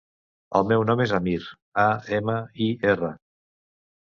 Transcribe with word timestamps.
El 0.59 0.63
meu 0.69 0.85
nom 0.91 1.03
és 1.03 1.13
Amir: 1.17 1.35
a, 1.83 1.85
ema, 2.21 2.39
i, 2.69 2.71
erra. 2.95 3.13